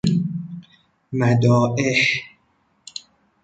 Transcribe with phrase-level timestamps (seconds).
[1.19, 2.23] مدائح